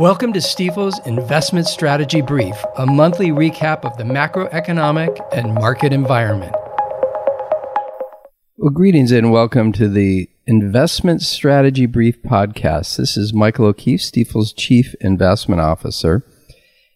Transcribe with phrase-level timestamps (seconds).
[0.00, 6.54] Welcome to Stifel's Investment Strategy Brief, a monthly recap of the macroeconomic and market environment.
[8.56, 12.96] Well, greetings and welcome to the Investment Strategy Brief podcast.
[12.96, 16.24] This is Michael O'Keefe, Stifel's Chief Investment Officer.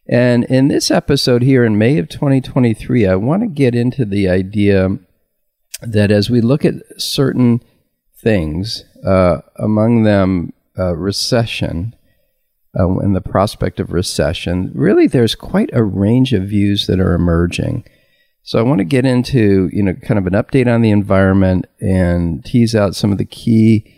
[0.09, 4.31] And in this episode here in May of 2023, I want to get into the
[4.31, 4.99] idea
[5.83, 7.63] that as we look at certain
[8.17, 11.95] things, uh, among them uh, recession,
[12.79, 17.15] uh, and the prospect of recession, really there's quite a range of views that are
[17.15, 17.85] emerging.
[18.43, 21.67] So I want to get into you know kind of an update on the environment
[21.81, 23.91] and tease out some of the key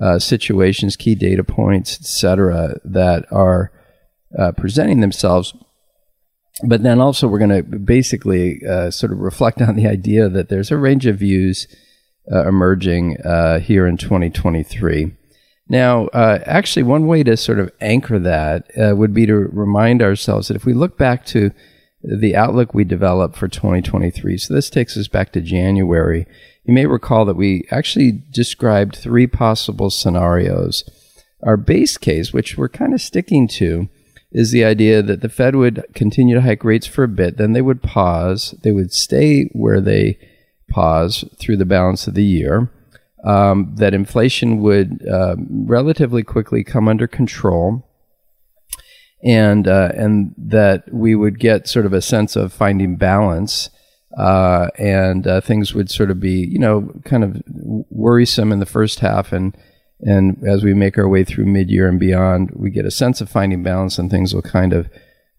[0.00, 3.72] uh, situations, key data points, etc., that are
[4.38, 5.54] uh, presenting themselves.
[6.66, 10.48] But then also we're going to basically uh, sort of reflect on the idea that
[10.48, 11.66] there's a range of views
[12.30, 15.12] uh, emerging uh, here in 2023.
[15.68, 20.00] Now, uh, actually, one way to sort of anchor that uh, would be to remind
[20.00, 21.50] ourselves that if we look back to
[22.02, 26.26] the outlook we developed for 2023, so this takes us back to January,
[26.64, 30.88] you may recall that we actually described three possible scenarios.
[31.42, 33.88] Our base case, which we're kind of sticking to,
[34.30, 37.54] is the idea that the Fed would continue to hike rates for a bit, then
[37.54, 40.18] they would pause, they would stay where they
[40.70, 42.70] pause through the balance of the year
[43.26, 47.84] um, that inflation would uh, relatively quickly come under control,
[49.22, 53.68] and uh, and that we would get sort of a sense of finding balance,
[54.16, 57.42] uh, and uh, things would sort of be you know kind of
[57.90, 59.56] worrisome in the first half, and
[60.00, 63.20] and as we make our way through mid year and beyond, we get a sense
[63.20, 64.88] of finding balance, and things will kind of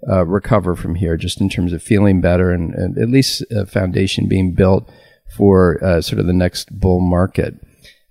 [0.09, 3.65] uh, recover from here, just in terms of feeling better and, and at least a
[3.65, 4.89] foundation being built
[5.37, 7.55] for uh, sort of the next bull market.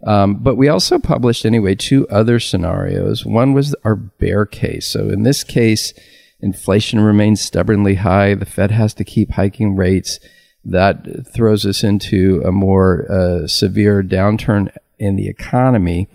[0.07, 3.27] Um, but we also published, anyway, two other scenarios.
[3.27, 4.87] One was our bear case.
[4.87, 5.93] So in this case,
[6.41, 8.35] inflation remains stubbornly high.
[8.35, 10.21] The Fed has to keep hiking rates.
[10.65, 16.09] That throws us into a more uh, severe downturn in the economy,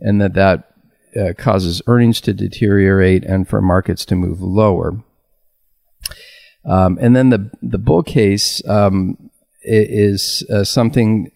[0.00, 0.74] and that that
[1.18, 5.02] uh, causes earnings to deteriorate and for markets to move lower.
[6.64, 9.30] Um, and then the the bull case um,
[9.62, 11.32] is uh, something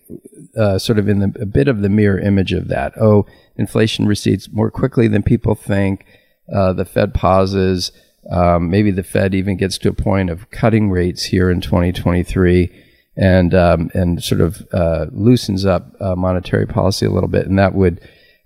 [0.56, 2.92] uh, sort of in the, a bit of the mirror image of that.
[3.00, 6.06] Oh, inflation recedes more quickly than people think.
[6.52, 7.92] Uh, the Fed pauses.
[8.30, 12.70] Um, maybe the Fed even gets to a point of cutting rates here in 2023
[13.16, 17.58] and um, and sort of uh, loosens up uh, monetary policy a little bit, and
[17.58, 18.00] that would.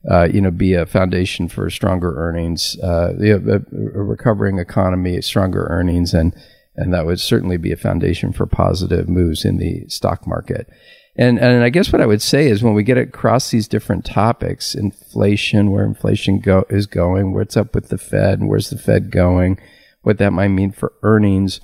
[0.07, 3.61] Uh, you know, be a foundation for stronger earnings, uh, a, a
[4.03, 6.37] recovering economy, stronger earnings, and
[6.77, 10.69] and that would certainly be a foundation for positive moves in the stock market.
[11.17, 14.05] And and I guess what I would say is when we get across these different
[14.05, 18.79] topics, inflation, where inflation go, is going, what's up with the Fed, and where's the
[18.79, 19.59] Fed going,
[20.03, 21.61] what that might mean for earnings,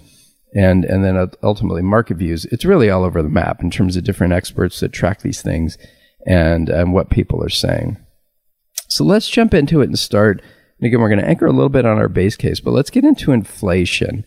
[0.54, 2.44] and and then ultimately market views.
[2.46, 5.76] It's really all over the map in terms of different experts that track these things
[6.24, 7.98] and and what people are saying.
[8.86, 10.42] So let's jump into it and start.
[10.78, 12.90] And again, we're going to anchor a little bit on our base case, but let's
[12.90, 14.24] get into inflation.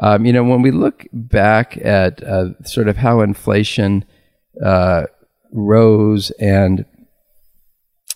[0.00, 4.04] Um, you know, when we look back at uh, sort of how inflation
[4.64, 5.04] uh,
[5.52, 6.84] rose and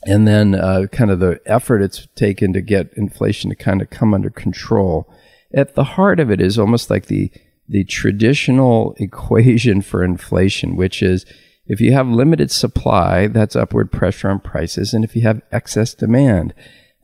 [0.06, 3.90] and then uh, kind of the effort it's taken to get inflation to kind of
[3.90, 5.12] come under control.
[5.52, 7.30] At the heart of it is almost like the
[7.68, 11.26] the traditional equation for inflation, which is
[11.66, 15.94] if you have limited supply, that's upward pressure on prices, and if you have excess
[15.94, 16.52] demand,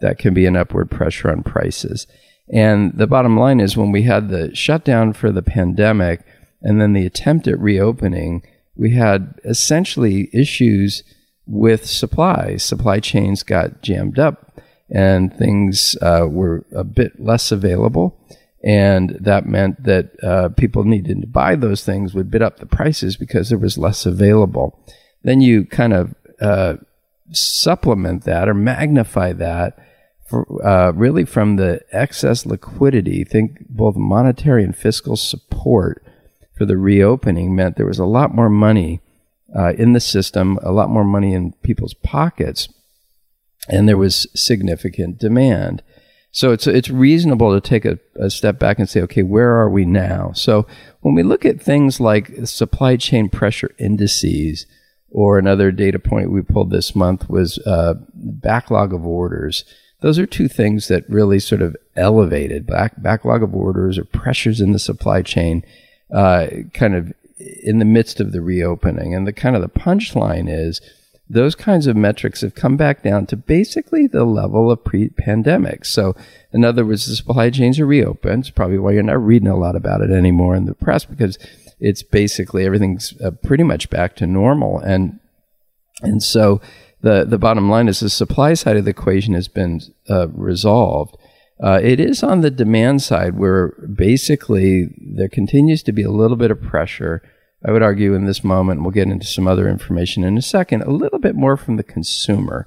[0.00, 2.06] that can be an upward pressure on prices.
[2.52, 6.24] And the bottom line is when we had the shutdown for the pandemic
[6.62, 8.42] and then the attempt at reopening,
[8.76, 11.02] we had essentially issues
[11.46, 12.56] with supply.
[12.56, 14.60] Supply chains got jammed up
[14.90, 18.20] and things uh, were a bit less available.
[18.62, 22.66] And that meant that uh, people needed to buy those things would bid up the
[22.66, 24.78] prices because there was less available.
[25.22, 26.76] Then you kind of uh,
[27.30, 29.78] supplement that or magnify that
[30.28, 33.24] for, uh, really from the excess liquidity.
[33.24, 36.04] Think both monetary and fiscal support
[36.56, 39.00] for the reopening meant there was a lot more money
[39.54, 42.68] uh, in the system, a lot more money in people's pockets,
[43.68, 45.82] and there was significant demand.
[46.32, 49.70] So it's it's reasonable to take a, a, step back and say, okay, where are
[49.70, 50.32] we now?
[50.34, 50.66] So
[51.00, 54.66] when we look at things like supply chain pressure indices,
[55.10, 59.64] or another data point we pulled this month was uh, backlog of orders.
[60.02, 64.60] Those are two things that really sort of elevated back, backlog of orders or pressures
[64.60, 65.64] in the supply chain
[66.12, 69.14] uh, kind of in the midst of the reopening.
[69.14, 70.80] And the kind of the punchline is
[71.28, 75.84] those kinds of metrics have come back down to basically the level of pre-pandemic.
[75.84, 76.14] So,
[76.52, 78.44] in other words, the supply chains are reopened.
[78.44, 81.36] It's probably why you're not reading a lot about it anymore in the press because
[81.80, 84.78] it's basically everything's uh, pretty much back to normal.
[84.78, 85.18] And
[86.02, 86.60] and so
[87.00, 91.16] the the bottom line is the supply side of the equation has been uh, resolved.
[91.62, 96.36] Uh, it is on the demand side where basically there continues to be a little
[96.36, 97.22] bit of pressure
[97.66, 100.82] I would argue in this moment, we'll get into some other information in a second,
[100.82, 102.66] a little bit more from the consumer,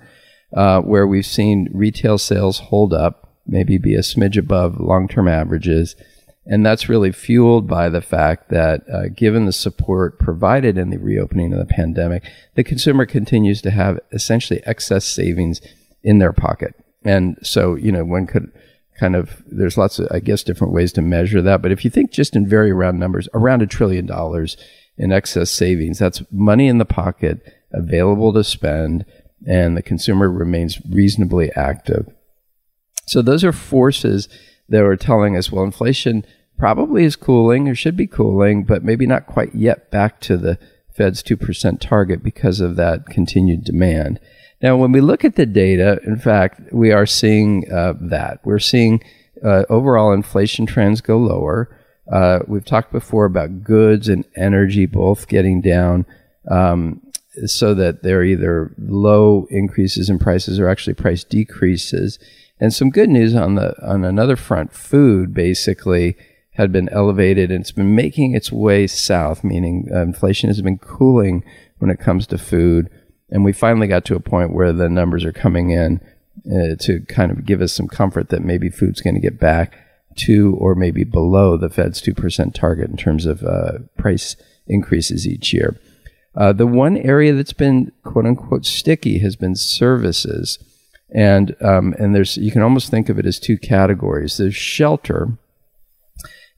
[0.54, 5.28] uh, where we've seen retail sales hold up, maybe be a smidge above long term
[5.28, 5.96] averages.
[6.46, 10.98] And that's really fueled by the fact that, uh, given the support provided in the
[10.98, 12.24] reopening of the pandemic,
[12.56, 15.62] the consumer continues to have essentially excess savings
[16.04, 16.74] in their pocket.
[17.06, 18.52] And so, you know, one could
[19.00, 21.62] kind of, there's lots of, I guess, different ways to measure that.
[21.62, 24.58] But if you think just in very round numbers, around a trillion dollars
[25.00, 25.98] in excess savings.
[25.98, 27.42] That's money in the pocket
[27.72, 29.06] available to spend,
[29.48, 32.08] and the consumer remains reasonably active.
[33.08, 34.28] So, those are forces
[34.68, 36.26] that are telling us well, inflation
[36.58, 40.60] probably is cooling or should be cooling, but maybe not quite yet back to the
[40.94, 44.20] Fed's 2% target because of that continued demand.
[44.62, 48.42] Now, when we look at the data, in fact, we are seeing uh, that.
[48.44, 49.02] We're seeing
[49.44, 51.76] uh, overall inflation trends go lower.
[52.12, 56.06] Uh, we've talked before about goods and energy both getting down
[56.50, 57.02] um,
[57.46, 62.20] so that they're either low increases in prices or actually price decreases.
[62.60, 66.18] And some good news on the on another front, food basically
[66.54, 70.78] had been elevated and it's been making its way south, meaning uh, inflation has been
[70.78, 71.44] cooling
[71.78, 72.90] when it comes to food.
[73.32, 76.02] And we finally got to a point where the numbers are coming in
[76.48, 79.78] uh, to kind of give us some comfort that maybe food's going to get back
[80.16, 84.36] to or maybe below the Fed's 2% target in terms of uh, price
[84.68, 85.80] increases each year.
[86.36, 90.60] Uh, the one area that's been quote unquote sticky has been services.
[91.14, 94.38] And, um, and there's, you can almost think of it as two categories.
[94.38, 95.38] There's shelter,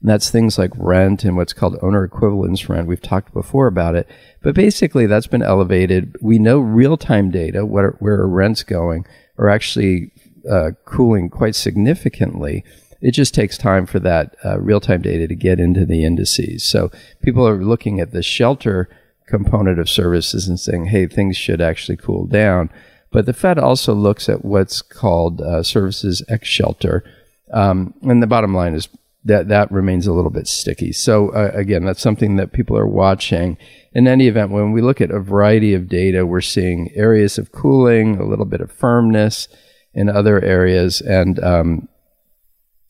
[0.02, 2.86] and that's things like rent and what's called owner equivalence rent.
[2.86, 4.06] We've talked before about it,
[4.42, 6.16] but basically that's been elevated.
[6.20, 9.06] We know real time data, where, where rent's going,
[9.38, 10.12] are actually
[10.50, 12.64] uh, cooling quite significantly
[13.02, 16.62] it just takes time for that uh, real time data to get into the indices.
[16.62, 16.90] So
[17.20, 18.88] people are looking at the shelter
[19.26, 22.70] component of services and saying, hey, things should actually cool down.
[23.10, 27.04] But the Fed also looks at what's called uh, services ex shelter.
[27.52, 28.88] Um, and the bottom line is
[29.24, 30.92] that that remains a little bit sticky.
[30.92, 33.56] So uh, again, that's something that people are watching.
[33.92, 37.52] In any event, when we look at a variety of data, we're seeing areas of
[37.52, 39.48] cooling, a little bit of firmness
[39.94, 41.88] in other areas, and um,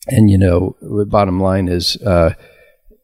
[0.07, 2.35] and you know, the bottom line is uh,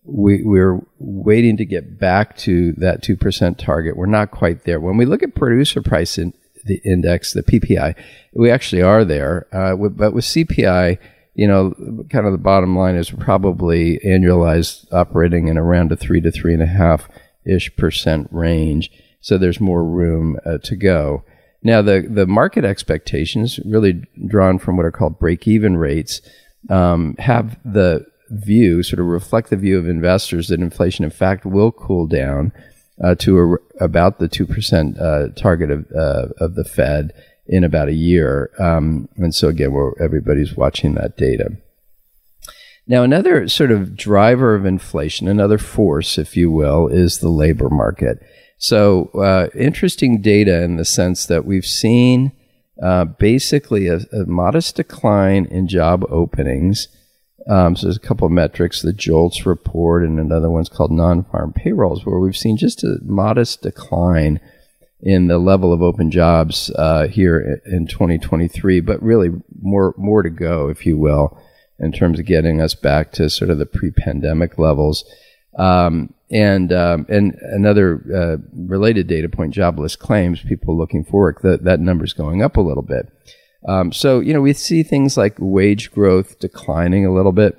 [0.04, 3.96] we, we're waiting to get back to that two percent target.
[3.96, 4.80] We're not quite there.
[4.80, 6.32] When we look at producer price in
[6.64, 7.94] the index, the PPI,
[8.34, 9.46] we actually are there.
[9.52, 10.98] Uh, but with CPI,
[11.38, 11.72] you know,
[12.10, 16.52] kind of the bottom line is probably annualized operating in around a three to three
[16.52, 17.08] and a half
[17.46, 18.90] ish percent range.
[19.20, 21.22] So there's more room uh, to go.
[21.62, 26.20] Now, the, the market expectations really drawn from what are called break even rates
[26.70, 31.46] um, have the view, sort of reflect the view of investors that inflation, in fact,
[31.46, 32.50] will cool down
[33.02, 37.12] uh, to a, about the 2% uh, target of, uh, of the Fed
[37.48, 38.50] in about a year.
[38.58, 41.56] Um, and so, again, everybody's watching that data.
[42.86, 47.68] Now, another sort of driver of inflation, another force, if you will, is the labor
[47.68, 48.18] market.
[48.58, 52.32] So, uh, interesting data in the sense that we've seen
[52.82, 56.88] uh, basically a, a, modest decline in job openings.
[57.48, 61.54] Um, so there's a couple of metrics, the JOLTS report and another one's called non-farm
[61.54, 64.40] payrolls, where we've seen just a modest decline
[65.00, 70.30] in the level of open jobs uh, here in 2023, but really more more to
[70.30, 71.40] go, if you will,
[71.78, 75.04] in terms of getting us back to sort of the pre-pandemic levels.
[75.56, 81.42] Um, and um, and another uh, related data point, jobless claims, people looking for work,
[81.42, 83.10] that that number's going up a little bit.
[83.66, 87.56] Um, so you know we see things like wage growth declining a little bit,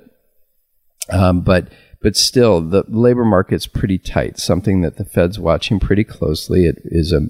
[1.10, 1.68] um, but
[2.02, 4.38] but still the labor market's pretty tight.
[4.38, 6.64] Something that the Fed's watching pretty closely.
[6.66, 7.28] It is a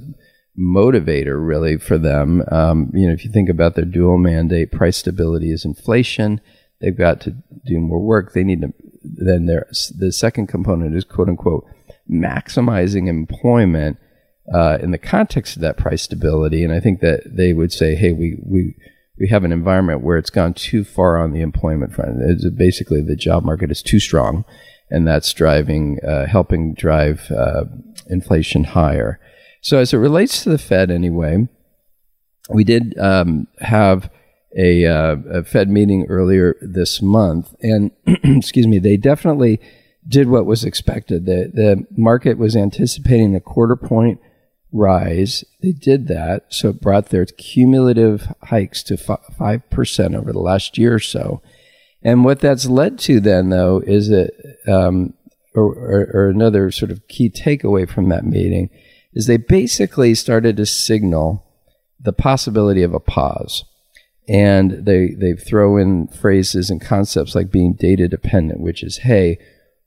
[0.58, 2.42] motivator really for them.
[2.50, 6.40] Um, you know if you think about their dual mandate, price stability is inflation.
[6.80, 7.36] They've got to
[7.66, 8.32] do more work.
[8.32, 8.72] They need to
[9.02, 11.66] then there the second component is quote unquote
[12.10, 13.98] maximizing employment
[14.52, 16.64] uh, in the context of that price stability.
[16.64, 18.74] And I think that they would say, hey, we we
[19.20, 22.16] we have an environment where it's gone too far on the employment front.
[22.22, 24.46] It's basically, the job market is too strong,
[24.88, 27.64] and that's driving, uh, helping drive uh,
[28.08, 29.20] inflation higher.
[29.60, 31.48] So, as it relates to the Fed, anyway,
[32.48, 34.10] we did um, have
[34.56, 37.90] a, uh, a, Fed meeting earlier this month, and
[38.24, 39.60] excuse me, they definitely
[40.08, 41.26] did what was expected.
[41.26, 44.18] The, the market was anticipating a quarter point
[44.72, 45.44] rise.
[45.62, 50.94] They did that, so it brought their cumulative hikes to 5% over the last year
[50.94, 51.42] or so.
[52.02, 54.30] And what that's led to then, though, is that,
[54.66, 55.14] um,
[55.54, 58.70] or, or, or another sort of key takeaway from that meeting,
[59.12, 61.44] is they basically started to signal
[61.98, 63.64] the possibility of a pause.
[64.28, 69.38] And they, they throw in phrases and concepts like being data dependent, which is, hey,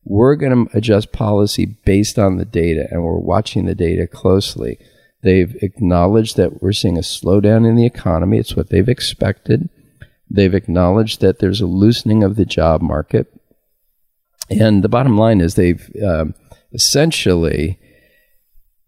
[0.05, 4.77] we're going to adjust policy based on the data and we're watching the data closely.
[5.21, 8.37] They've acknowledged that we're seeing a slowdown in the economy.
[8.37, 9.69] It's what they've expected.
[10.29, 13.31] They've acknowledged that there's a loosening of the job market.
[14.49, 16.33] And the bottom line is they've um,
[16.73, 17.79] essentially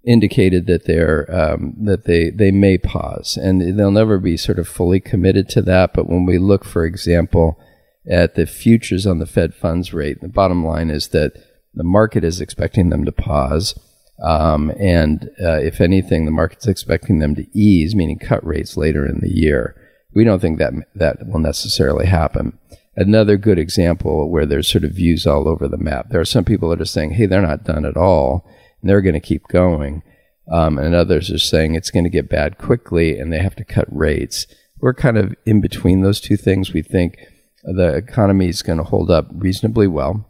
[0.03, 4.67] indicated that they're um, that they they may pause, and they'll never be sort of
[4.67, 5.93] fully committed to that.
[5.93, 7.59] But when we look, for example,
[8.09, 10.21] at the futures on the Fed funds rate.
[10.21, 11.33] The bottom line is that
[11.73, 13.77] the market is expecting them to pause.
[14.23, 19.05] Um, and uh, if anything, the market's expecting them to ease, meaning cut rates later
[19.05, 19.75] in the year.
[20.13, 22.57] We don't think that that will necessarily happen.
[22.95, 26.09] Another good example where there's sort of views all over the map.
[26.09, 28.47] There are some people that are saying, "Hey, they're not done at all,
[28.81, 30.01] and they're going to keep going,"
[30.49, 33.65] um, and others are saying it's going to get bad quickly, and they have to
[33.65, 34.47] cut rates.
[34.79, 36.71] We're kind of in between those two things.
[36.71, 37.17] We think
[37.65, 40.25] the economy is going to hold up reasonably well.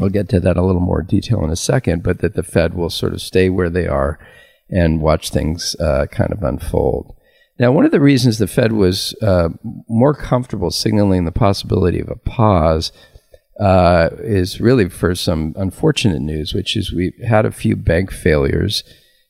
[0.00, 2.74] I'll get to that a little more detail in a second, but that the Fed
[2.74, 4.18] will sort of stay where they are
[4.70, 7.14] and watch things uh, kind of unfold.
[7.58, 9.48] Now, one of the reasons the Fed was uh,
[9.88, 12.92] more comfortable signaling the possibility of a pause
[13.58, 18.84] uh, is really for some unfortunate news, which is we've had a few bank failures.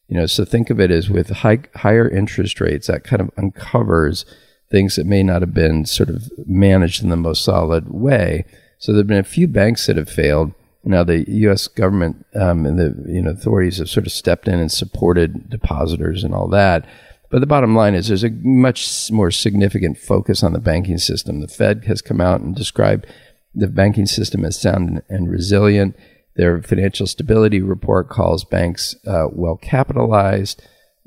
[0.08, 3.30] You know, so think of it as with high, higher interest rates, that kind of
[3.38, 4.26] uncovers
[4.70, 8.44] things that may not have been sort of managed in the most solid way.
[8.78, 10.52] So there have been a few banks that have failed.
[10.84, 11.68] Now the U.S.
[11.68, 16.24] government um, and the you know authorities have sort of stepped in and supported depositors
[16.24, 16.86] and all that.
[17.30, 21.40] But the bottom line is there's a much more significant focus on the banking system.
[21.40, 23.06] The Fed has come out and described
[23.54, 25.96] the banking system as sound and resilient.
[26.36, 30.62] Their financial stability report calls banks uh, well capitalized.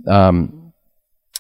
[0.08, 0.61] Um,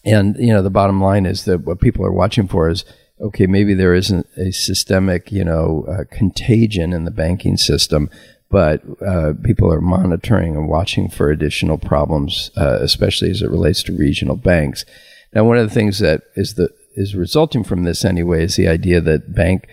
[0.03, 2.85] and you know, the bottom line is that what people are watching for is
[3.21, 8.09] okay, maybe there isn't a systemic, you know, uh, contagion in the banking system,
[8.49, 13.83] but uh, people are monitoring and watching for additional problems, uh, especially as it relates
[13.83, 14.85] to regional banks.
[15.33, 18.67] Now, one of the things that is the is resulting from this anyway is the
[18.67, 19.65] idea that bank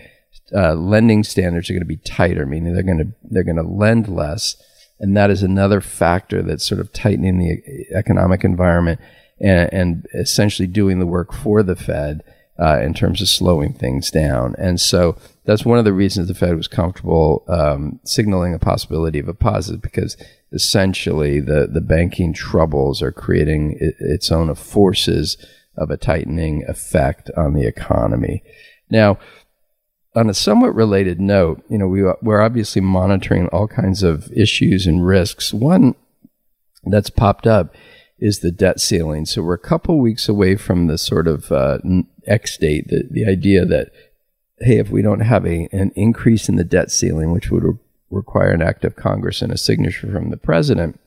[0.55, 3.63] uh, lending standards are going to be tighter, meaning they're going to they're going to
[3.63, 4.55] lend less,
[4.99, 8.99] and that is another factor that's sort of tightening the economic environment
[9.41, 12.23] and, and essentially doing the work for the Fed
[12.59, 14.53] uh, in terms of slowing things down.
[14.57, 15.15] And so
[15.45, 19.33] that's one of the reasons the Fed was comfortable um, signaling a possibility of a
[19.33, 20.17] positive because
[20.51, 25.37] essentially the, the banking troubles are creating it, its own forces
[25.77, 28.43] of a tightening effect on the economy.
[28.89, 29.19] Now,
[30.15, 34.85] on a somewhat related note, you know, we, we're obviously monitoring all kinds of issues
[34.85, 35.53] and risks.
[35.53, 35.95] One
[36.83, 37.73] that's popped up
[38.19, 39.25] is the debt ceiling.
[39.25, 41.79] So we're a couple weeks away from the sort of uh,
[42.27, 43.89] X date, the, the idea that,
[44.59, 47.73] hey, if we don't have a, an increase in the debt ceiling, which would re-
[48.09, 50.99] require an act of Congress and a signature from the president,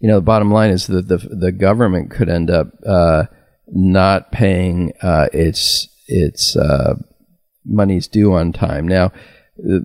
[0.00, 3.24] you know, the bottom line is that the, the government could end up uh,
[3.68, 6.94] not paying uh, its, its uh,
[7.64, 8.86] monies due on time.
[8.86, 9.12] Now,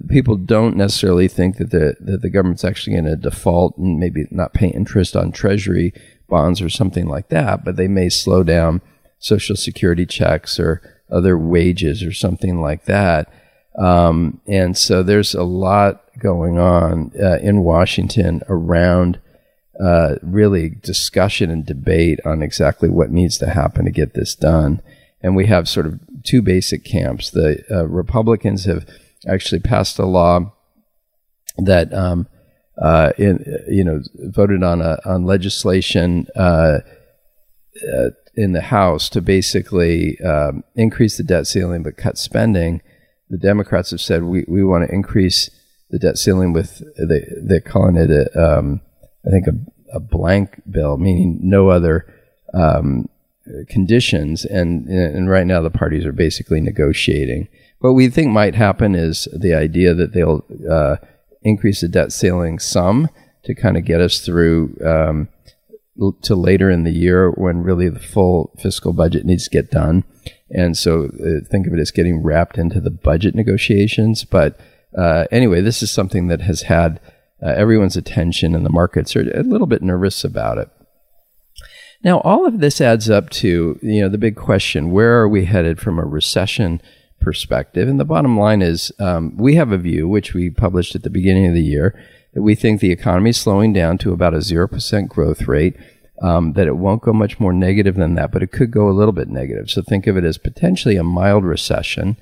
[0.10, 4.26] people don't necessarily think that the that the government's actually going to default and maybe
[4.32, 5.94] not pay interest on treasury
[6.28, 8.82] bonds or something like that, but they may slow down
[9.20, 13.32] social security checks or other wages or something like that.
[13.78, 19.20] Um, and so there's a lot going on uh, in Washington around
[19.80, 24.82] uh, really discussion and debate on exactly what needs to happen to get this done.
[25.22, 27.30] And we have sort of two basic camps.
[27.30, 28.86] The uh, Republicans have
[29.30, 30.54] actually passed a law
[31.58, 32.28] that um,
[32.82, 36.80] uh, in, you know voted on a, on legislation uh,
[37.94, 42.82] uh, in the House to basically um, increase the debt ceiling but cut spending.
[43.30, 45.50] The Democrats have said we, we want to increase
[45.90, 48.82] the debt ceiling with they they're calling it a, um,
[49.26, 52.06] I think a, a blank bill, meaning no other
[52.54, 53.10] um,
[53.68, 54.46] conditions.
[54.46, 57.50] And and right now the parties are basically negotiating.
[57.80, 60.98] What we think might happen is the idea that they'll uh,
[61.42, 63.10] increase the debt ceiling some
[63.46, 65.30] to kind of get us through um,
[66.00, 69.72] l- to later in the year when really the full fiscal budget needs to get
[69.72, 70.04] done.
[70.50, 74.26] And so uh, think of it as getting wrapped into the budget negotiations.
[74.26, 74.60] But
[74.98, 77.00] uh, anyway, this is something that has had
[77.42, 80.70] uh, everyone's attention, and the markets are a little bit nervous about it.
[82.04, 85.46] Now, all of this adds up to you know the big question: Where are we
[85.46, 86.82] headed from a recession
[87.20, 87.88] perspective?
[87.88, 91.10] And the bottom line is, um, we have a view, which we published at the
[91.10, 92.00] beginning of the year,
[92.34, 95.76] that we think the economy is slowing down to about a zero percent growth rate.
[96.22, 98.92] Um, that it won't go much more negative than that, but it could go a
[98.92, 99.70] little bit negative.
[99.70, 102.18] So think of it as potentially a mild recession,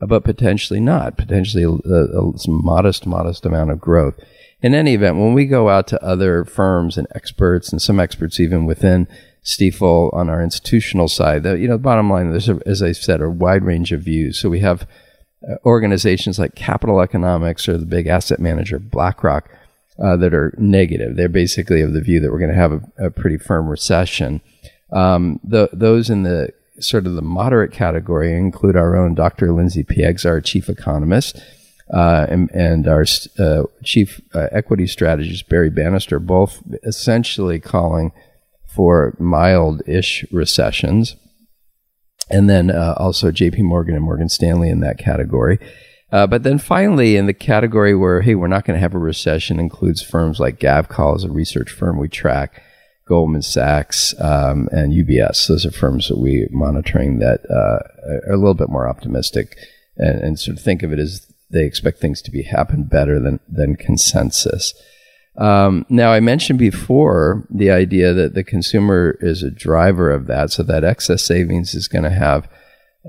[0.00, 1.18] but potentially not.
[1.18, 4.18] Potentially a, a, a modest, modest amount of growth
[4.62, 8.38] in any event, when we go out to other firms and experts, and some experts
[8.38, 9.08] even within
[9.44, 13.20] Stifel on our institutional side, the, you know, bottom line, there's, a, as I said,
[13.20, 14.40] a wide range of views.
[14.40, 14.86] So we have
[15.48, 19.50] uh, organizations like Capital Economics or the big asset manager BlackRock
[20.02, 21.16] uh, that are negative.
[21.16, 24.40] They're basically of the view that we're going to have a, a, pretty firm recession.
[24.92, 29.52] Um, the, those in the sort of the moderate category include our own Dr.
[29.52, 31.42] Lindsey Piegza, our chief economist
[31.92, 33.04] uh, and, and, our
[33.38, 38.12] uh, chief uh, equity strategist Barry Bannister, both essentially calling
[38.74, 41.16] for mild-ish recessions,
[42.30, 43.62] and then uh, also J.P.
[43.62, 45.58] Morgan and Morgan Stanley in that category.
[46.10, 48.98] Uh, but then finally, in the category where hey, we're not going to have a
[48.98, 52.62] recession, includes firms like Gavekal, as a research firm we track,
[53.08, 55.48] Goldman Sachs, um, and UBS.
[55.48, 59.56] Those are firms that we're monitoring that uh, are a little bit more optimistic
[59.96, 63.18] and, and, sort of think of it as they expect things to be happen better
[63.18, 64.74] than than consensus.
[65.36, 70.50] Um, now, I mentioned before the idea that the consumer is a driver of that,
[70.50, 72.48] so that excess savings is going to have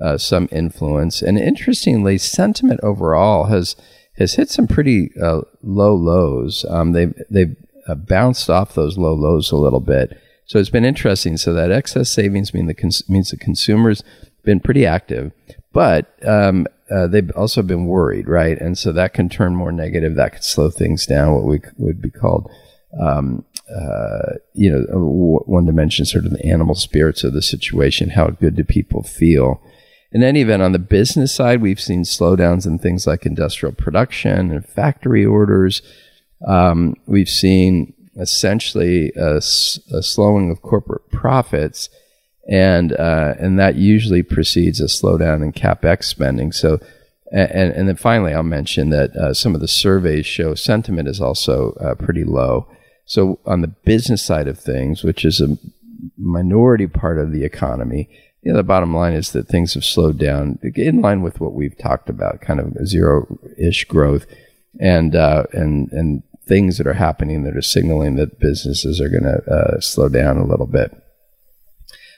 [0.01, 1.22] uh, some influence.
[1.22, 3.75] And interestingly, sentiment overall has
[4.18, 6.65] has hit some pretty uh, low lows.
[6.70, 7.56] Um, they've they've
[7.88, 10.18] uh, bounced off those low lows a little bit.
[10.46, 11.38] So it's been interesting.
[11.38, 14.03] So that excess savings mean the cons- means the consumers
[14.44, 15.32] been pretty active,
[15.74, 18.60] but um, uh, they've also been worried, right?
[18.60, 20.15] And so that can turn more negative.
[20.15, 21.34] That could slow things down.
[21.34, 22.50] What we would be called,
[23.02, 23.43] um,
[23.74, 28.12] uh, you know, one dimension, sort of the animal spirits of the situation.
[28.12, 29.62] How good do people feel?
[30.12, 34.52] In any event, on the business side, we've seen slowdowns in things like industrial production
[34.52, 35.82] and factory orders.
[36.45, 39.41] Um, we've seen essentially a, a
[40.04, 41.89] slowing of corporate profits
[42.47, 46.51] and uh, and that usually precedes a slowdown in capex spending.
[46.51, 46.79] So,
[47.32, 51.21] and and then finally, I'll mention that uh, some of the surveys show sentiment is
[51.21, 52.67] also uh, pretty low.
[53.06, 55.58] So, on the business side of things, which is a
[56.17, 58.10] minority part of the economy,
[58.41, 61.53] you know, the bottom line is that things have slowed down in line with what
[61.53, 64.25] we've talked about, kind of zero-ish growth,
[64.79, 69.23] and uh, and and things that are happening that are signaling that businesses are going
[69.23, 71.03] to uh, slow down a little bit.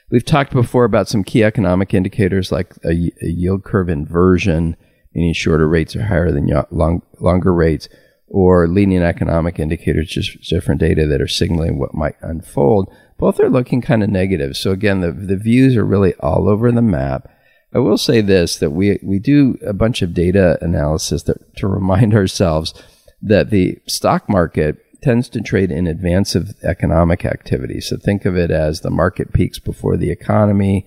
[0.08, 4.76] We've talked before about some key economic indicators like a, a yield curve inversion,
[5.12, 7.88] meaning shorter rates are higher than long, longer rates,
[8.28, 12.88] or leading economic indicators, just different data that are signaling what might unfold.
[13.18, 14.56] Both are looking kind of negative.
[14.56, 17.28] So again, the, the views are really all over the map.
[17.74, 21.66] I will say this that we, we do a bunch of data analysis that, to
[21.66, 22.74] remind ourselves
[23.22, 27.80] that the stock market tends to trade in advance of economic activity.
[27.80, 30.84] So think of it as the market peaks before the economy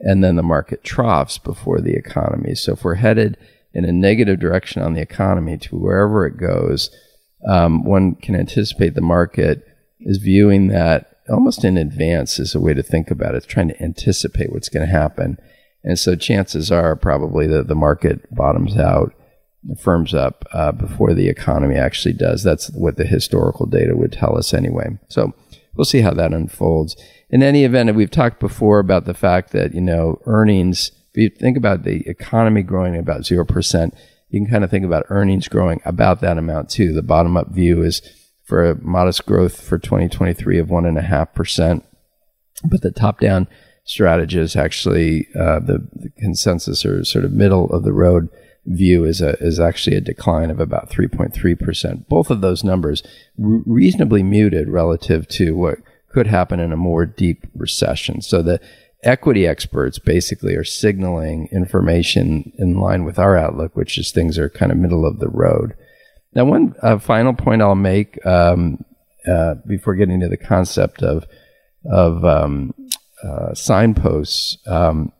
[0.00, 2.56] and then the market troughs before the economy.
[2.56, 3.36] So if we're headed
[3.72, 6.90] in a negative direction on the economy to wherever it goes,
[7.48, 9.64] um, one can anticipate the market
[10.00, 13.36] is viewing that almost in advance is a way to think about it.
[13.36, 15.38] It's trying to anticipate what's going to happen.
[15.84, 19.14] And so chances are probably that the market bottoms out
[19.78, 22.42] firms up uh, before the economy actually does.
[22.42, 24.98] That's what the historical data would tell us anyway.
[25.08, 25.32] So
[25.74, 26.96] we'll see how that unfolds.
[27.30, 31.28] In any event, we've talked before about the fact that, you know, earnings, if you
[31.30, 33.96] think about the economy growing about 0%,
[34.28, 36.92] you can kind of think about earnings growing about that amount too.
[36.92, 38.02] The bottom up view is
[38.42, 41.84] for a modest growth for 2023 of 1.5%.
[42.64, 43.48] But the top down
[43.84, 48.28] strategies actually, uh, the, the consensus or sort of middle of the road
[48.66, 52.08] view is a is actually a decline of about 3.3%.
[52.08, 53.02] Both of those numbers
[53.36, 58.22] re- reasonably muted relative to what could happen in a more deep recession.
[58.22, 58.60] So the
[59.02, 64.48] equity experts basically are signaling information in line with our outlook, which is things are
[64.48, 65.74] kind of middle of the road.
[66.34, 68.84] Now, one uh, final point I'll make um,
[69.26, 71.26] uh, before getting to the concept of
[71.90, 72.72] of um,
[73.22, 75.12] uh, signposts um,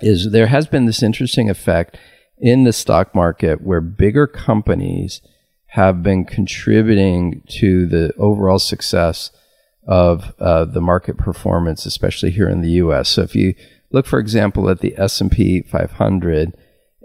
[0.00, 1.98] is there has been this interesting effect
[2.42, 5.22] in the stock market where bigger companies
[5.68, 9.30] have been contributing to the overall success
[9.86, 13.10] of uh, the market performance, especially here in the U.S.
[13.10, 13.54] So if you
[13.90, 16.52] look, for example, at the S and P 500,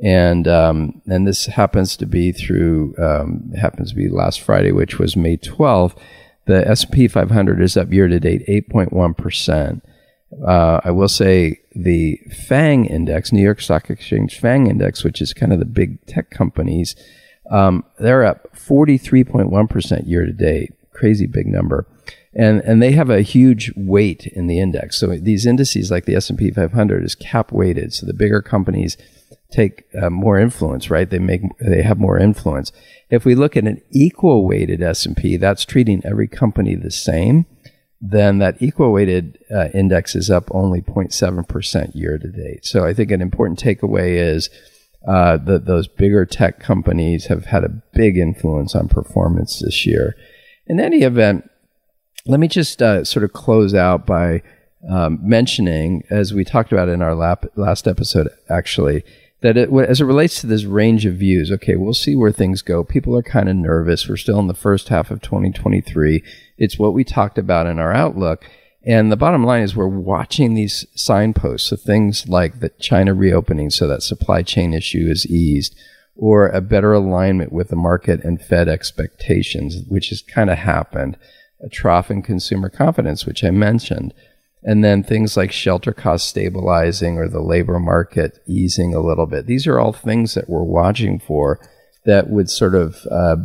[0.03, 4.99] and um, and this happens to be through um, happens to be last Friday, which
[4.99, 5.97] was May 12th.
[6.45, 9.83] The S and P 500 is up year to date 8.1 percent.
[10.45, 15.33] Uh, I will say the FANG index, New York Stock Exchange FANG index, which is
[15.33, 16.95] kind of the big tech companies,
[17.49, 20.73] um, they're up 43.1% year to date.
[20.91, 21.87] Crazy big number.
[22.33, 24.99] And, and they have a huge weight in the index.
[24.99, 27.93] So these indices like the S&P 500 is cap weighted.
[27.93, 28.97] So the bigger companies
[29.49, 31.09] take uh, more influence, right?
[31.09, 32.71] They make, they have more influence.
[33.09, 37.45] If we look at an equal weighted S&P, that's treating every company the same
[37.99, 42.65] then that equal weighted uh, index is up only 0.7% year to date.
[42.65, 44.49] So I think an important takeaway is
[45.07, 50.15] uh, that those bigger tech companies have had a big influence on performance this year.
[50.67, 51.49] In any event,
[52.25, 54.43] let me just uh, sort of close out by
[54.89, 59.03] um, mentioning, as we talked about in our lap, last episode, actually,
[59.41, 62.61] that it, as it relates to this range of views, okay, we'll see where things
[62.61, 62.83] go.
[62.83, 64.07] People are kind of nervous.
[64.07, 66.23] We're still in the first half of 2023.
[66.57, 68.49] It's what we talked about in our outlook.
[68.83, 71.69] And the bottom line is we're watching these signposts.
[71.69, 75.75] So things like the China reopening so that supply chain issue is eased
[76.15, 81.17] or a better alignment with the market and Fed expectations, which has kind of happened.
[81.61, 84.13] A trough in consumer confidence, which I mentioned.
[84.67, 89.47] And then things like shelter costs stabilizing or the labor market easing a little bit.
[89.47, 91.61] These are all things that we're watching for
[92.03, 93.37] that would sort of uh,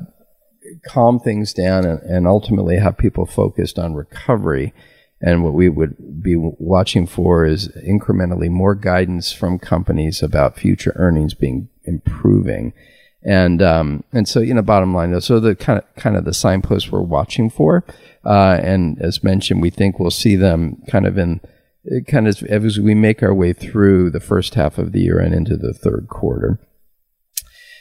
[0.85, 4.75] calm things down and, and ultimately have people focused on recovery.
[5.21, 10.93] And what we would be watching for is incrementally more guidance from companies about future
[10.97, 12.73] earnings being improving.
[13.25, 16.35] And um, and so you know, bottom line, so the kind of kind of the
[16.35, 17.85] signposts we're watching for,
[18.25, 21.41] uh, and as mentioned, we think we'll see them kind of in
[22.07, 25.35] kind of as we make our way through the first half of the year and
[25.35, 26.59] into the third quarter.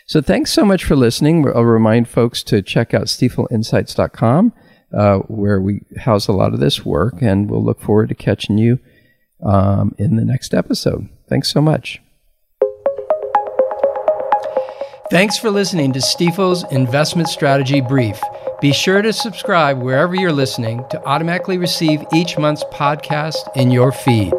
[0.08, 1.48] So thanks so much for listening.
[1.48, 4.54] I'll remind folks to check out stifelinsights.com,
[4.94, 8.58] uh, where we house a lot of this work, and we'll look forward to catching
[8.58, 8.80] you
[9.44, 11.08] um, in the next episode.
[11.30, 12.02] Thanks so much.
[15.12, 18.18] Thanks for listening to Stifel's Investment Strategy Brief.
[18.62, 23.92] Be sure to subscribe wherever you're listening to automatically receive each month's podcast in your
[23.92, 24.32] feed.